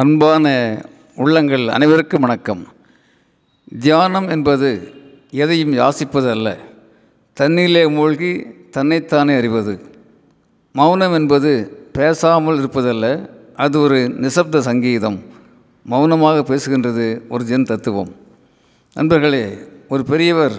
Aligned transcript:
அன்பான 0.00 0.46
உள்ளங்கள் 1.16 1.68
அனைவருக்கும் 1.68 2.20
வணக்கம். 2.20 2.66
தியானம் 3.78 4.28
என்பது 4.28 4.92
எதையும் 5.30 5.72
யாசிப்பது 5.72 6.30
அல்ல 6.30 6.56
தண்ணீரிலே 7.40 7.92
மூழ்கி 7.92 8.46
தன்னைத்தானே 8.70 9.36
அறிவது. 9.36 9.80
மௌனம் 10.72 11.12
என்பது 11.12 11.52
பேசாமல் 11.92 12.58
இருப்பதல்ல. 12.58 13.28
அது 13.54 13.80
ஒரு 13.80 13.96
நிசப்த 13.96 14.58
சங்கீதம். 14.58 15.22
மௌனமாக 15.84 16.54
பேசுகின்றது 16.54 17.20
ஒரு 17.28 17.44
ஜென் 17.44 17.64
தத்துவம். 17.64 18.14
நண்பர்களே 18.94 19.58
ஒரு 19.88 20.04
பெரியவர் 20.04 20.52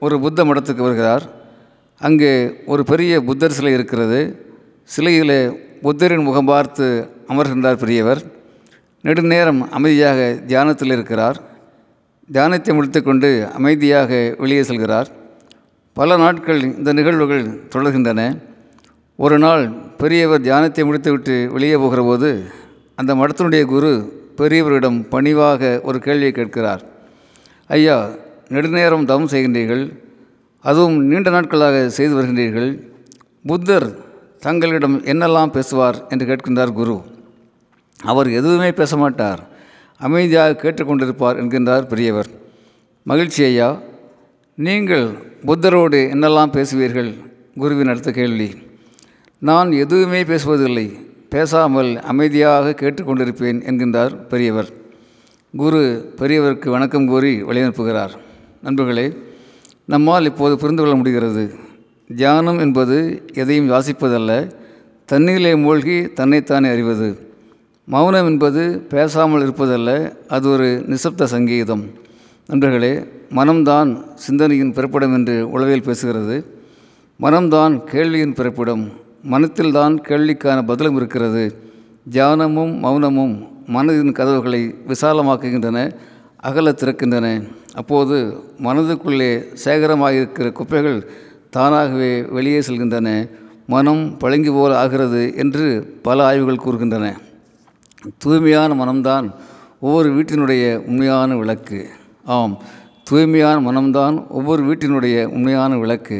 ஒரு 0.00 0.20
புத்த 0.20 0.44
மடத்துக்கு 0.44 0.86
வருகிறார். 0.86 1.30
அங்கே 1.98 2.54
ஒரு 2.66 2.84
பெரிய 2.84 3.20
புத்தர் 3.20 3.52
சிலை 3.52 3.72
இருக்கிறது. 3.72 4.46
சிலையிலே 4.84 5.48
புத்தரின் 5.82 6.22
முகம் 6.22 6.44
பார்த்து 6.44 7.10
அமர்கின்றார் 7.28 7.76
பெரியவர். 7.76 8.42
நெடுநேரம் 9.04 9.70
அமைதியாக 9.70 10.38
தியானத்தில் 10.46 10.90
இருக்கிறார். 10.90 11.40
தியானத்தை 12.32 12.74
முடித்துக்கொண்டு 12.74 13.48
அமைதியாக 13.54 14.34
வெளியே 14.38 14.60
செல்கிறார். 14.60 15.06
பல 15.92 16.16
நாட்கள் 16.16 16.60
இந்த 16.60 16.92
நிகழ்வுகள் 16.92 17.44
தொடர்கின்றன. 17.44 18.38
ஒரு 19.16 19.38
நாள் 19.38 19.68
பெரியவர் 19.70 20.40
தியானத்தை 20.40 20.84
முடித்துவிட்டு 20.84 21.48
வெளியே 21.52 21.76
போகிற 21.76 22.02
போது 22.02 22.44
அந்த 22.94 23.14
மடத்தினுடைய 23.14 23.64
குரு 23.64 23.92
பெரியவரிடம் 24.36 25.08
பணிவாக 25.08 25.80
ஒரு 25.82 25.98
கேள்வியை 25.98 26.32
கேட்கிறார். 26.32 26.82
ஐயா 27.68 28.10
நெடுநேரம் 28.48 29.04
தவம் 29.04 29.28
செய்கின்றீர்கள் 29.28 29.98
அதுவும் 30.60 31.04
நீண்ட 31.04 31.30
நாட்களாக 31.30 31.88
செய்து 31.88 32.22
வருகின்றீர்கள். 32.22 32.70
புத்தர் 33.46 33.96
தங்களிடம் 34.40 35.04
என்னெல்லாம் 35.04 35.52
பேசுவார்? 35.52 36.06
என்று 36.08 36.26
கேட்கின்றார் 36.26 36.72
குரு. 36.72 37.02
அவர் 38.02 38.30
எதுவுமே 38.30 38.72
பேச 38.72 38.96
மாட்டார் 38.96 39.48
அமைதியாக 39.98 40.70
கேட்டுக்கொண்டிருப்பார் 40.70 41.38
என்கின்றார் 41.40 41.88
பெரியவர். 41.88 42.26
மகிழ்ச்சி 43.02 43.44
ஐயா 43.44 43.80
நீங்கள் 44.54 45.10
புத்தரோடு 45.46 46.08
என்னெல்லாம் 46.12 46.52
பேசுவீர்கள்? 46.52 47.14
குருவின் 47.58 47.88
அடுத்த 47.88 48.10
கேள்வி. 48.10 48.54
நான் 49.38 49.72
எதுவுமே 49.72 50.22
பேசுவதில்லை. 50.22 51.00
பேசாமல் 51.28 52.00
அமைதியாக 52.00 52.70
கேட்டுக்கொண்டிருப்பேன் 52.70 53.60
என்கின்றார் 53.62 54.28
பெரியவர். 54.28 54.68
குரு 55.56 56.14
பெரியவருக்கு 56.16 56.68
வணக்கம் 56.68 57.06
கூறி 57.06 57.42
வழியனுப்புகிறார். 57.42 58.10
நண்பர்களே 58.62 59.16
நம்மால் 59.84 60.24
இப்போது 60.24 60.58
புரிந்து 60.58 60.82
கொள்ள 60.82 60.96
முடிகிறது. 60.96 61.54
தியானம் 62.16 62.58
என்பது 62.58 63.22
எதையும் 63.34 63.70
வாசிப்பதல்ல. 63.70 64.50
தண்ணீரிலே 65.12 65.60
மூழ்கி 65.60 66.12
தன்னைத்தானே 66.12 66.68
அறிவது. 66.68 67.23
மௌனம் 67.86 68.26
என்பது 68.26 68.78
பேசாமல் 68.88 69.42
இருப்பதல்ல 69.46 70.12
அது 70.28 70.50
ஒரு 70.50 70.84
நிசப்த 70.86 71.24
சங்கீதம். 71.24 71.82
நண்பர்களே 72.46 72.92
மனம்தான் 73.30 74.14
சிந்தனையின் 74.14 74.72
பிறப்பிடம் 74.72 75.14
என்று 75.14 75.50
உளவியல் 75.50 75.88
பேசுகிறது. 75.88 76.44
மனம்தான் 77.20 77.84
கேள்வியின் 77.92 78.34
பிறப்பிடம். 78.34 78.84
மனத்தில்தான் 79.30 80.00
கேள்விக்கான 80.00 80.62
பதிலும் 80.66 80.96
இருக்கிறது. 80.96 81.44
தியானமும் 82.12 82.72
மௌனமும் 82.84 83.48
மனதின் 83.66 84.12
கதவுகளை 84.12 84.74
விசாலமாக்குகின்றன 84.88 85.92
அகல 86.36 86.72
திறக்கின்றன. 86.72 87.42
அப்போது 87.74 88.16
மனதுக்குள்ளே 88.62 89.46
சேகரமாகிருக்கிற 89.64 90.52
குப்பைகள் 90.52 91.06
தானாகவே 91.50 92.22
வெளியே 92.22 92.58
செல்கின்றன. 92.58 93.28
மனம் 93.66 94.16
பழங்கி 94.16 94.50
போல் 94.50 94.72
ஆகிறது 94.72 95.36
என்று 95.36 95.98
பல 96.02 96.24
ஆய்வுகள் 96.24 96.64
கூறுகின்றன. 96.64 97.06
தூய்மையான 98.18 98.70
மனம்தான் 98.84 99.26
ஒவ்வொரு 99.80 100.08
வீட்டினுடைய 100.14 100.64
உண்மையான 100.76 101.36
விளக்கு. 101.36 101.88
ஆம் 102.24 102.58
தூய்மையான 103.04 103.56
மனம்தான் 103.70 104.16
ஒவ்வொரு 104.28 104.62
வீட்டினுடைய 104.64 105.24
உண்மையான 105.26 105.78
விளக்கு. 105.78 106.18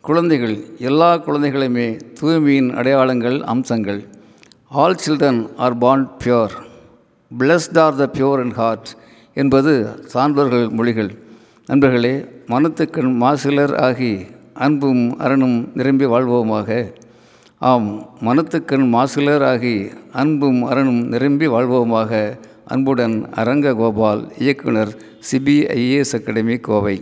குழந்தைகள் 0.00 0.56
எல்லா 0.78 1.10
குழந்தைகளுமே 1.14 2.00
தூய்மையின் 2.20 2.70
அடையாளங்கள் 2.74 3.42
அம்சங்கள். 3.42 4.00
All 4.68 4.98
children 5.06 5.40
are 5.56 5.78
born 5.78 6.10
pure 6.24 6.54
blessed 7.38 7.78
are 7.78 7.96
the 7.96 8.06
pure 8.12 8.40
and 8.44 8.54
heart 8.54 8.88
என்பது 9.34 9.72
சான்றோர்கள் 10.14 10.70
மொழிகள். 10.70 11.10
நண்பர்களே 11.66 12.14
மனத்துக்கண் 12.46 13.12
மாசிலர் 13.24 13.74
ஆகி 13.76 14.12
அன்பும் 14.54 15.02
அரணும் 15.18 15.68
நிரம்பி 15.74 16.04
வாழ்வோமாக. 16.04 16.92
ஆம் 17.60 17.86
மனத்துக்கண் 18.20 18.84
மாசிலராகி 18.94 19.90
அன்பும் 20.12 20.60
அரணும் 20.62 21.00
நிரம்பி 21.04 21.46
வாழ்வோமாக 21.46 22.38
அன்புடன் 22.66 23.16
அரங்க 23.32 23.72
கோபால் 23.74 24.22
இயக்குனர் 24.38 24.92
சிபிஐஏஎஸ் 25.30 26.14
அகாடமி 26.18 26.56
கோவை. 26.60 26.96